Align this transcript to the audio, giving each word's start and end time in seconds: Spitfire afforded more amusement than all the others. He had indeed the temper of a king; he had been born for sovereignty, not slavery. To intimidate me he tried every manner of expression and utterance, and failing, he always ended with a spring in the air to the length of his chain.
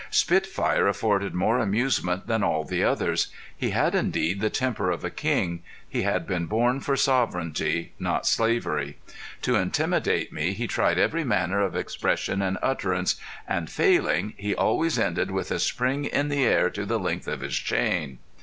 Spitfire 0.09 0.87
afforded 0.87 1.35
more 1.35 1.59
amusement 1.59 2.25
than 2.25 2.41
all 2.43 2.63
the 2.63 2.83
others. 2.83 3.27
He 3.55 3.69
had 3.69 3.93
indeed 3.93 4.41
the 4.41 4.49
temper 4.49 4.89
of 4.89 5.05
a 5.05 5.11
king; 5.11 5.61
he 5.87 6.01
had 6.01 6.25
been 6.25 6.47
born 6.47 6.79
for 6.79 6.95
sovereignty, 6.97 7.93
not 7.99 8.25
slavery. 8.25 8.97
To 9.43 9.53
intimidate 9.55 10.33
me 10.33 10.53
he 10.53 10.65
tried 10.65 10.97
every 10.97 11.23
manner 11.23 11.61
of 11.61 11.75
expression 11.75 12.41
and 12.41 12.57
utterance, 12.63 13.17
and 13.47 13.69
failing, 13.69 14.33
he 14.37 14.55
always 14.55 14.97
ended 14.97 15.29
with 15.29 15.51
a 15.51 15.59
spring 15.59 16.05
in 16.05 16.29
the 16.29 16.45
air 16.45 16.71
to 16.71 16.83
the 16.83 16.97
length 16.97 17.27
of 17.27 17.41
his 17.41 17.55
chain. 17.57 18.17